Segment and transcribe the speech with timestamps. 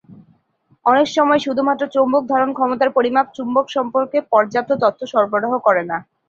[0.85, 5.97] অনেক সময়েই শুধুমাত্র চৌম্বক ধারণ ক্ষমতার পরিমাপ, চুম্বক সম্বন্ধে পর্যাপ্ত তথ্য সরবরাহ করে না।